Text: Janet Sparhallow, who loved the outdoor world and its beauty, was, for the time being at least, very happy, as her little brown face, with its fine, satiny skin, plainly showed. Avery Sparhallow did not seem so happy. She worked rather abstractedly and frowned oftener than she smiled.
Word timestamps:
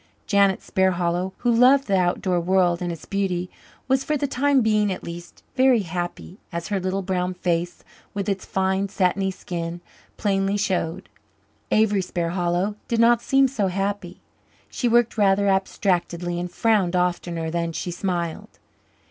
Janet 0.25 0.61
Sparhallow, 0.63 1.31
who 1.37 1.51
loved 1.51 1.85
the 1.85 1.95
outdoor 1.95 2.39
world 2.39 2.81
and 2.81 2.91
its 2.91 3.05
beauty, 3.05 3.51
was, 3.87 4.03
for 4.03 4.17
the 4.17 4.25
time 4.25 4.61
being 4.63 4.91
at 4.91 5.03
least, 5.03 5.43
very 5.55 5.81
happy, 5.81 6.39
as 6.51 6.69
her 6.69 6.79
little 6.79 7.03
brown 7.03 7.35
face, 7.35 7.83
with 8.15 8.27
its 8.27 8.43
fine, 8.43 8.89
satiny 8.89 9.29
skin, 9.29 9.79
plainly 10.17 10.57
showed. 10.57 11.07
Avery 11.69 12.01
Sparhallow 12.01 12.77
did 12.87 12.97
not 12.99 13.21
seem 13.21 13.47
so 13.47 13.67
happy. 13.67 14.19
She 14.71 14.87
worked 14.89 15.19
rather 15.19 15.47
abstractedly 15.47 16.39
and 16.39 16.51
frowned 16.51 16.95
oftener 16.95 17.51
than 17.51 17.71
she 17.71 17.91
smiled. 17.91 18.57